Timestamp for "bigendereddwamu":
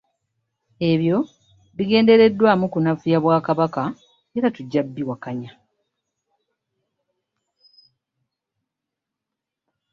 1.77-2.65